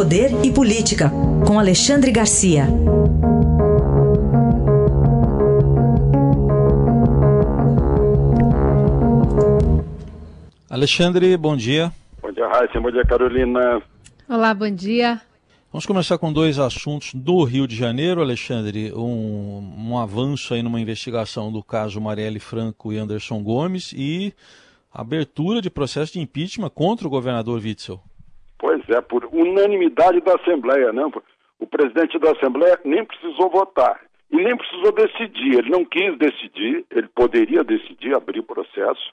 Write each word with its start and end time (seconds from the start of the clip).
Poder 0.00 0.30
e 0.42 0.50
Política, 0.50 1.12
com 1.46 1.58
Alexandre 1.58 2.10
Garcia. 2.10 2.64
Alexandre, 10.70 11.36
bom 11.36 11.54
dia. 11.54 11.92
Bom 12.22 12.32
dia, 12.32 12.48
Raíssa. 12.48 12.80
Bom 12.80 12.90
dia, 12.90 13.04
Carolina. 13.04 13.82
Olá, 14.26 14.54
bom 14.54 14.70
dia. 14.70 15.20
Vamos 15.70 15.84
começar 15.84 16.16
com 16.16 16.32
dois 16.32 16.58
assuntos 16.58 17.12
do 17.12 17.44
Rio 17.44 17.68
de 17.68 17.76
Janeiro, 17.76 18.22
Alexandre. 18.22 18.94
Um, 18.94 19.90
um 19.90 19.98
avanço 19.98 20.54
aí 20.54 20.62
numa 20.62 20.80
investigação 20.80 21.52
do 21.52 21.62
caso 21.62 22.00
Marielle 22.00 22.40
Franco 22.40 22.90
e 22.90 22.96
Anderson 22.96 23.42
Gomes 23.42 23.92
e 23.94 24.32
abertura 24.90 25.60
de 25.60 25.68
processo 25.68 26.14
de 26.14 26.20
impeachment 26.20 26.70
contra 26.70 27.06
o 27.06 27.10
governador 27.10 27.60
Witzel. 27.60 28.00
É, 28.90 29.00
por 29.00 29.24
unanimidade 29.32 30.20
da 30.20 30.34
Assembleia, 30.34 30.92
né? 30.92 31.02
O 31.58 31.66
presidente 31.66 32.18
da 32.18 32.32
Assembleia 32.32 32.78
nem 32.84 33.04
precisou 33.04 33.50
votar 33.50 34.00
e 34.30 34.36
nem 34.36 34.56
precisou 34.56 34.92
decidir. 34.92 35.58
Ele 35.58 35.70
não 35.70 35.84
quis 35.84 36.16
decidir, 36.18 36.84
ele 36.90 37.08
poderia 37.14 37.62
decidir, 37.62 38.14
abrir 38.14 38.40
o 38.40 38.44
processo, 38.44 39.12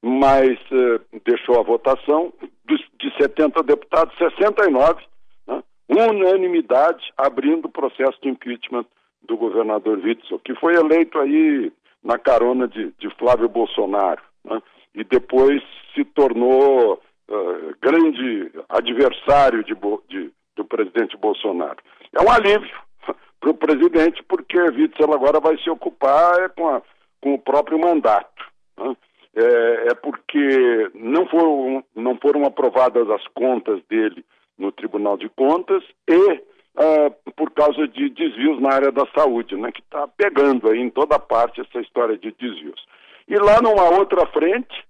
mas 0.00 0.58
uh, 0.70 1.20
deixou 1.24 1.60
a 1.60 1.62
votação 1.62 2.32
de, 2.66 2.76
de 2.98 3.16
70 3.20 3.62
deputados, 3.62 4.16
69, 4.18 5.02
né? 5.46 5.62
unanimidade, 5.88 7.12
abrindo 7.16 7.66
o 7.66 7.72
processo 7.72 8.18
de 8.22 8.28
impeachment 8.28 8.86
do 9.22 9.36
governador 9.36 9.98
Witzel, 9.98 10.40
que 10.40 10.54
foi 10.56 10.74
eleito 10.74 11.18
aí 11.18 11.72
na 12.02 12.18
carona 12.18 12.66
de, 12.66 12.92
de 12.98 13.08
Flávio 13.16 13.48
Bolsonaro. 13.48 14.22
Né? 14.44 14.60
e 14.94 15.04
depois 15.04 15.62
se 15.94 16.04
tornou 16.04 17.00
uh, 17.28 17.74
grande 17.80 18.52
adversário 18.68 19.64
de, 19.64 19.74
de, 20.08 20.32
do 20.56 20.64
presidente 20.64 21.16
Bolsonaro. 21.16 21.78
É 22.12 22.22
um 22.22 22.30
alívio 22.30 22.76
para 23.40 23.50
o 23.50 23.54
presidente, 23.54 24.22
porque 24.24 24.58
Witzel 24.58 25.12
agora 25.12 25.40
vai 25.40 25.56
se 25.58 25.70
ocupar 25.70 26.40
é, 26.40 26.48
com, 26.48 26.68
a, 26.68 26.82
com 27.20 27.34
o 27.34 27.38
próprio 27.38 27.78
mandato. 27.78 28.44
Né? 28.78 28.96
É, 29.34 29.88
é, 29.88 29.94
porque 29.94 30.90
não 30.94 31.26
foram, 31.26 31.84
não 31.96 32.16
foram 32.16 32.44
aprovadas 32.44 33.08
as 33.10 33.26
contas 33.28 33.82
dele 33.88 34.24
no 34.58 34.70
Tribunal 34.70 35.16
de 35.16 35.28
Contas 35.30 35.82
e 36.06 36.42
uh, 36.76 37.32
por 37.34 37.50
causa 37.52 37.88
de 37.88 38.10
desvios 38.10 38.60
na 38.60 38.74
área 38.74 38.92
da 38.92 39.06
saúde, 39.14 39.56
né, 39.56 39.72
que 39.72 39.80
está 39.80 40.06
pegando 40.06 40.70
aí 40.70 40.80
em 40.80 40.90
toda 40.90 41.18
parte 41.18 41.60
essa 41.60 41.80
história 41.80 42.16
de 42.18 42.30
desvios. 42.32 42.84
E 43.28 43.36
lá 43.36 43.60
numa 43.62 43.88
outra 43.98 44.26
frente, 44.26 44.84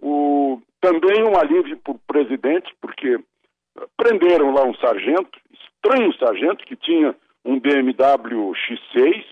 o, 0.00 0.60
também 0.80 1.24
um 1.24 1.38
alívio 1.38 1.76
para 1.78 1.92
o 1.92 2.00
presidente, 2.06 2.74
porque 2.80 3.18
prenderam 3.96 4.52
lá 4.52 4.64
um 4.64 4.74
sargento, 4.74 5.38
estranho 5.52 6.12
sargento, 6.14 6.64
que 6.64 6.76
tinha 6.76 7.14
um 7.44 7.58
BMW 7.58 8.52
X6, 8.52 9.24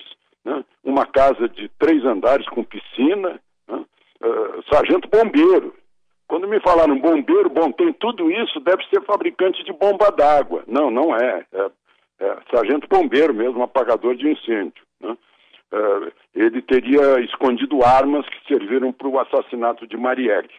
né, 0.45 0.65
uma 0.85 1.05
casa 1.07 1.49
de 1.49 1.69
três 1.79 2.05
andares 2.05 2.49
com 2.49 2.65
piscina, 2.65 3.41
né, 3.69 3.85
uh, 4.23 4.65
sargento 4.73 5.09
bombeiro. 5.09 5.75
Quando 6.29 6.49
me 6.49 6.61
falaram 6.61 6.99
bombeiro, 6.99 7.49
bom, 7.49 7.71
tem 7.71 7.93
tudo 7.93 8.31
isso, 8.31 8.59
deve 8.61 8.85
ser 8.89 9.03
fabricante 9.03 9.65
de 9.65 9.73
bomba 9.73 10.11
d'água. 10.11 10.65
Não, 10.67 10.91
não 10.91 11.15
é. 11.15 11.45
é. 11.53 11.71
é. 12.21 12.37
sargento 12.53 12.89
bombeiro 12.89 13.33
mesmo, 13.33 13.63
apagador 13.63 14.17
de 14.17 14.29
incêndio. 14.29 14.83
Né? 15.01 15.17
uh, 15.73 16.13
ele 16.35 16.63
teria 16.63 17.21
escondido 17.21 17.85
armas 17.85 18.27
que 18.29 18.55
serviram 18.55 18.93
para 18.93 19.09
o 19.09 19.19
assassinato 19.19 19.87
de 19.87 19.97
Marielle. 19.97 20.51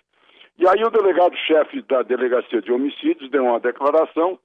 E 0.57 0.67
aí 0.67 0.83
o 0.83 0.89
delegado-chefe 0.89 1.81
da 1.83 2.01
Delegacia 2.01 2.61
de 2.61 2.71
Homicídios 2.71 3.29
deu 3.29 3.43
uma 3.43 3.59
declaração 3.59 4.39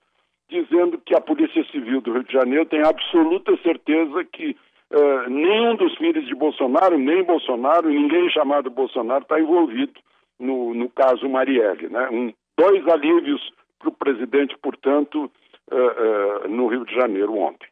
dizendo 0.48 0.98
que 0.98 1.16
a 1.16 1.20
Polícia 1.20 1.64
Civil 1.70 2.02
do 2.02 2.12
Rio 2.12 2.24
de 2.24 2.32
Janeiro 2.32 2.66
tem 2.66 2.82
absoluta 2.82 3.56
certeza 3.62 4.22
que 4.24 4.54
uh, 4.90 5.30
nenhum 5.30 5.74
dos 5.76 5.96
filhos 5.96 6.26
de 6.26 6.34
Bolsonaro, 6.34 6.98
nem 6.98 7.24
Bolsonaro, 7.24 7.88
ninguém 7.88 8.28
chamado 8.28 8.68
Bolsonaro 8.70 9.22
está 9.22 9.40
envolvido 9.40 9.98
no, 10.38 10.74
no 10.74 10.90
caso 10.90 11.26
Marielle. 11.28 11.88
Né? 11.88 12.08
Um, 12.10 12.32
dois 12.58 12.86
alívios 12.88 13.40
para 13.78 13.88
o 13.88 13.92
presidente, 13.92 14.54
portanto, 14.60 15.30
uh, 15.70 16.44
uh, 16.44 16.48
no 16.48 16.66
Rio 16.66 16.84
de 16.84 16.94
Janeiro 16.94 17.34
ontem. 17.34 17.71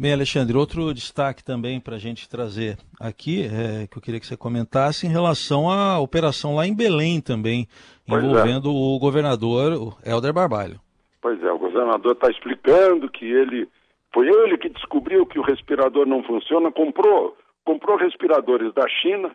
Bem, 0.00 0.12
Alexandre, 0.12 0.56
outro 0.56 0.94
destaque 0.94 1.42
também 1.42 1.80
para 1.80 1.96
a 1.96 1.98
gente 1.98 2.28
trazer 2.28 2.78
aqui, 3.00 3.42
é, 3.46 3.88
que 3.88 3.98
eu 3.98 4.00
queria 4.00 4.20
que 4.20 4.26
você 4.28 4.36
comentasse, 4.36 5.08
em 5.08 5.10
relação 5.10 5.68
à 5.68 5.98
operação 5.98 6.54
lá 6.54 6.64
em 6.64 6.72
Belém 6.72 7.20
também, 7.20 7.66
pois 8.06 8.22
é. 8.22 8.26
envolvendo 8.26 8.68
é. 8.68 8.72
o 8.72 8.96
governador 9.00 9.98
Helder 10.06 10.32
Barbalho. 10.32 10.78
Pois 11.20 11.42
é, 11.42 11.50
o 11.50 11.58
governador 11.58 12.12
está 12.12 12.30
explicando 12.30 13.10
que 13.10 13.24
ele 13.24 13.68
foi 14.14 14.28
ele 14.28 14.56
que 14.56 14.68
descobriu 14.68 15.26
que 15.26 15.36
o 15.36 15.42
respirador 15.42 16.06
não 16.06 16.22
funciona, 16.22 16.70
comprou, 16.70 17.36
comprou 17.64 17.96
respiradores 17.96 18.72
da 18.74 18.86
China, 18.86 19.34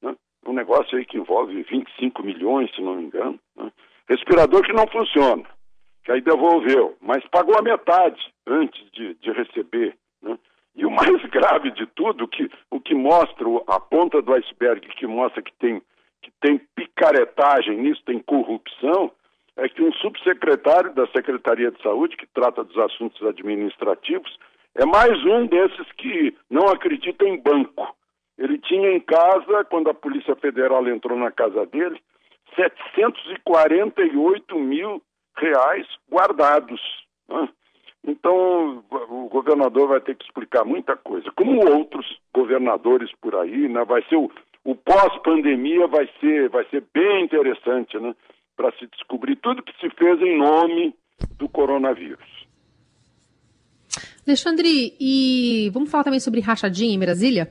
né? 0.00 0.14
um 0.46 0.52
negócio 0.52 0.96
aí 0.96 1.04
que 1.04 1.18
envolve 1.18 1.60
25 1.64 2.22
milhões, 2.22 2.72
se 2.72 2.80
não 2.80 2.94
me 2.94 3.06
engano, 3.06 3.40
né? 3.56 3.68
respirador 4.08 4.62
que 4.62 4.72
não 4.72 4.86
funciona, 4.86 5.42
que 6.04 6.12
aí 6.12 6.20
devolveu, 6.20 6.96
mas 7.00 7.26
pagou 7.32 7.58
a 7.58 7.62
metade 7.62 8.22
antes 8.46 8.80
de, 8.92 9.14
de 9.14 9.32
receber 9.32 9.96
né? 10.24 10.38
E 10.74 10.84
o 10.84 10.90
mais 10.90 11.22
grave 11.30 11.70
de 11.70 11.86
tudo, 11.86 12.26
que, 12.26 12.50
o 12.70 12.80
que 12.80 12.94
mostra 12.94 13.46
a 13.68 13.78
ponta 13.78 14.20
do 14.20 14.34
iceberg, 14.34 14.80
que 14.96 15.06
mostra 15.06 15.42
que 15.42 15.52
tem, 15.58 15.80
que 16.22 16.32
tem 16.40 16.58
picaretagem 16.74 17.78
nisso, 17.78 18.02
tem 18.04 18.18
corrupção, 18.18 19.12
é 19.56 19.68
que 19.68 19.82
um 19.82 19.92
subsecretário 19.92 20.92
da 20.94 21.06
Secretaria 21.08 21.70
de 21.70 21.80
Saúde, 21.80 22.16
que 22.16 22.26
trata 22.26 22.64
dos 22.64 22.76
assuntos 22.78 23.22
administrativos, 23.22 24.36
é 24.74 24.84
mais 24.84 25.24
um 25.24 25.46
desses 25.46 25.92
que 25.92 26.36
não 26.50 26.66
acredita 26.66 27.24
em 27.24 27.40
banco. 27.40 27.94
Ele 28.36 28.58
tinha 28.58 28.90
em 28.90 28.98
casa, 28.98 29.64
quando 29.70 29.88
a 29.88 29.94
Polícia 29.94 30.34
Federal 30.34 30.84
entrou 30.88 31.16
na 31.16 31.30
casa 31.30 31.64
dele, 31.66 32.02
748 32.56 34.58
mil 34.58 35.00
reais 35.36 35.86
guardados. 36.10 36.80
Né? 37.28 37.48
Então, 38.06 38.84
o 39.08 39.28
governador 39.30 39.88
vai 39.88 40.00
ter 40.00 40.14
que 40.14 40.24
explicar 40.24 40.64
muita 40.64 40.94
coisa. 40.94 41.30
Como 41.34 41.64
outros 41.72 42.06
governadores 42.34 43.10
por 43.20 43.34
aí, 43.34 43.66
né? 43.66 43.82
Vai 43.84 44.02
ser 44.08 44.16
o, 44.16 44.30
o 44.62 44.74
pós-pandemia 44.74 45.86
vai 45.86 46.08
ser, 46.20 46.50
vai 46.50 46.64
ser 46.66 46.84
bem 46.92 47.24
interessante, 47.24 47.98
né? 47.98 48.14
Para 48.56 48.70
se 48.72 48.86
descobrir 48.88 49.36
tudo 49.36 49.62
que 49.62 49.72
se 49.80 49.88
fez 49.96 50.20
em 50.20 50.36
nome 50.36 50.94
do 51.38 51.48
coronavírus. 51.48 52.44
Alexandre, 54.26 54.94
e 55.00 55.70
vamos 55.72 55.90
falar 55.90 56.04
também 56.04 56.20
sobre 56.20 56.40
rachadinha 56.40 56.94
em 56.94 56.98
Brasília? 56.98 57.50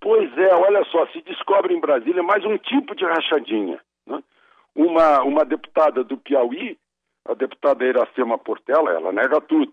Pois 0.00 0.36
é, 0.36 0.54
olha 0.54 0.84
só, 0.90 1.06
se 1.08 1.20
descobre 1.22 1.74
em 1.74 1.80
Brasília 1.80 2.22
mais 2.22 2.44
um 2.44 2.56
tipo 2.58 2.94
de 2.94 3.04
rachadinha. 3.04 3.78
Né? 4.06 4.20
Uma, 4.74 5.22
uma 5.22 5.44
deputada 5.44 6.02
do 6.02 6.16
Piauí 6.16 6.76
a 7.26 7.34
deputada 7.34 7.84
Iracema 7.84 8.38
Portela, 8.38 8.90
ela 8.90 9.12
nega 9.12 9.40
tudo, 9.40 9.72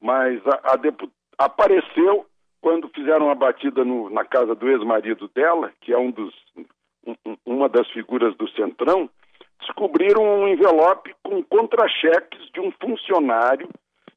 mas 0.00 0.40
a, 0.46 0.72
a 0.72 0.76
deput... 0.76 1.12
apareceu 1.36 2.26
quando 2.60 2.88
fizeram 2.88 3.30
a 3.30 3.34
batida 3.34 3.84
no, 3.84 4.10
na 4.10 4.24
casa 4.24 4.54
do 4.54 4.68
ex-marido 4.68 5.28
dela, 5.28 5.72
que 5.80 5.92
é 5.92 5.98
um 5.98 6.10
dos, 6.10 6.34
um, 7.06 7.36
uma 7.46 7.68
das 7.68 7.88
figuras 7.90 8.36
do 8.36 8.48
Centrão, 8.50 9.08
descobriram 9.60 10.22
um 10.22 10.48
envelope 10.48 11.14
com 11.22 11.42
contra-cheques 11.44 12.50
de 12.52 12.60
um 12.60 12.72
funcionário, 12.72 13.68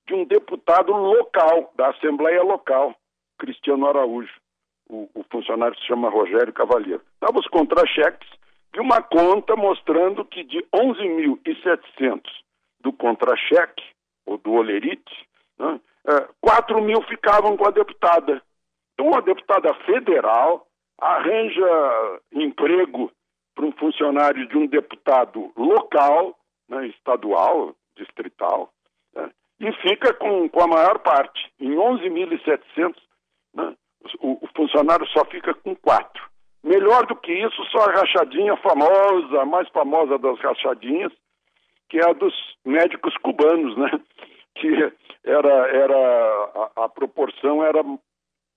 de 0.08 0.14
um 0.14 0.26
deputado 0.26 0.92
local, 0.92 1.72
da 1.76 1.90
Assembleia 1.90 2.42
Local, 2.42 2.96
Cristiano 3.38 3.88
Araújo. 3.88 4.34
O, 4.90 5.10
o 5.14 5.24
funcionário 5.32 5.78
se 5.80 5.86
chama 5.86 6.10
Rogério 6.10 6.52
Cavalheiro. 6.52 7.02
Estavam 7.14 7.40
os 7.40 7.48
contra-cheques 7.48 8.30
de 8.74 8.80
uma 8.80 9.02
conta 9.02 9.56
mostrando 9.56 10.26
que 10.26 10.44
de 10.44 10.66
11.700 10.74 12.22
do 12.82 12.94
contra-cheque, 12.94 13.84
ou 14.26 14.38
do 14.38 14.54
olerite, 14.54 15.28
né, 15.58 15.80
é, 16.08 16.28
4 16.42 16.82
mil 16.82 17.02
ficavam 17.04 17.56
com 17.56 17.68
a 17.68 17.72
deputada. 17.72 18.42
Então, 18.94 19.14
a 19.16 19.22
deputada 19.22 19.74
federal 19.86 20.68
arranja 21.00 22.20
emprego 22.32 23.12
para 23.56 23.66
um 23.66 23.72
funcionário 23.74 24.48
de 24.48 24.58
um 24.58 24.68
deputado 24.68 25.52
local, 25.58 26.38
né, 26.70 26.88
estadual, 26.88 27.76
distrital, 27.96 28.72
né, 29.14 29.30
e 29.60 29.72
fica 29.74 30.14
com, 30.14 30.48
com 30.50 30.62
a 30.62 30.68
maior 30.68 31.00
parte. 31.00 31.52
Em 31.60 31.76
11.700, 31.76 32.96
né, 33.54 33.76
o, 34.20 34.46
o 34.46 34.48
funcionário 34.56 35.06
só 35.08 35.26
fica 35.26 35.54
com 35.54 35.76
quatro. 35.76 36.32
Melhor 36.64 37.08
do 37.08 37.16
que 37.16 37.32
isso, 37.34 37.64
só 37.72 37.90
a 37.90 37.92
rachadinha 37.92 38.56
famosa, 38.58 39.42
a 39.42 39.46
mais 39.46 39.68
famosa 39.70 40.18
das 40.20 40.40
rachadinhas, 40.40 41.12
que 41.92 42.00
é 42.00 42.10
a 42.10 42.14
dos 42.14 42.34
médicos 42.66 43.16
cubanos, 43.18 43.78
né? 43.78 43.92
Que 44.54 44.68
era, 45.24 45.50
era 45.70 45.96
a, 46.76 46.84
a 46.84 46.90
proporção 46.90 47.64
era 47.64 47.82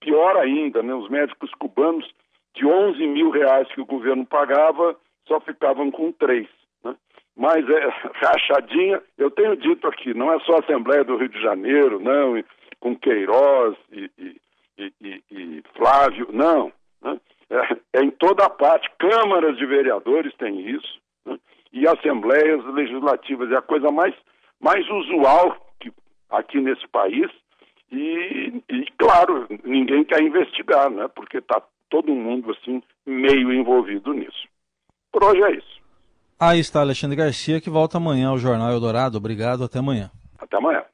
pior 0.00 0.36
ainda, 0.38 0.82
né? 0.82 0.92
Os 0.92 1.08
médicos 1.08 1.52
cubanos, 1.54 2.04
de 2.52 2.66
11 2.66 3.06
mil 3.06 3.30
reais 3.30 3.68
que 3.68 3.80
o 3.80 3.86
governo 3.86 4.26
pagava, 4.26 4.96
só 5.28 5.38
ficavam 5.40 5.92
com 5.92 6.10
três. 6.10 6.48
Né? 6.82 6.96
mas 7.36 7.64
é 7.68 7.88
rachadinha, 8.26 9.00
eu 9.16 9.30
tenho 9.30 9.56
dito 9.56 9.86
aqui, 9.86 10.12
não 10.14 10.32
é 10.32 10.40
só 10.40 10.56
a 10.56 10.60
Assembleia 10.60 11.04
do 11.04 11.16
Rio 11.16 11.28
de 11.28 11.40
Janeiro, 11.40 12.00
não, 12.00 12.42
com 12.80 12.96
Queiroz 12.96 13.76
e, 13.92 14.10
e, 14.18 14.92
e, 15.00 15.22
e 15.30 15.62
Flávio, 15.76 16.28
não. 16.32 16.72
Né? 17.02 17.20
É, 17.50 17.98
é, 17.98 18.02
em 18.02 18.10
toda 18.10 18.50
parte, 18.50 18.90
câmaras 18.98 19.56
de 19.56 19.64
vereadores 19.64 20.34
têm 20.34 20.70
isso? 20.70 21.00
E 21.74 21.88
assembleias 21.88 22.64
legislativas, 22.66 23.50
é 23.50 23.56
a 23.56 23.62
coisa 23.62 23.90
mais, 23.90 24.14
mais 24.60 24.88
usual 24.88 25.56
que, 25.80 25.92
aqui 26.30 26.60
nesse 26.60 26.86
país, 26.88 27.28
e, 27.90 28.62
e, 28.70 28.86
claro, 28.96 29.46
ninguém 29.64 30.04
quer 30.04 30.22
investigar, 30.22 30.88
né? 30.88 31.08
porque 31.08 31.38
está 31.38 31.60
todo 31.90 32.14
mundo 32.14 32.52
assim 32.52 32.80
meio 33.04 33.52
envolvido 33.52 34.12
nisso. 34.12 34.48
Por 35.12 35.24
hoje 35.24 35.42
é 35.42 35.50
isso. 35.56 35.74
Aí 36.38 36.60
está 36.60 36.80
Alexandre 36.80 37.16
Garcia, 37.16 37.60
que 37.60 37.70
volta 37.70 37.98
amanhã 37.98 38.28
ao 38.28 38.38
Jornal 38.38 38.70
Eldorado. 38.70 39.18
Obrigado, 39.18 39.64
até 39.64 39.80
amanhã. 39.80 40.10
Até 40.38 40.56
amanhã. 40.56 40.84